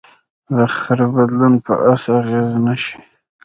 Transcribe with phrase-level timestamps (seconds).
[0.55, 3.05] د خره بدلون په آس اغېز نهشي کولی.